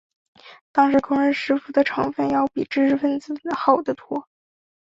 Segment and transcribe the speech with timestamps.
[0.71, 4.27] 当时工人师傅的成分要比知识分子好得多。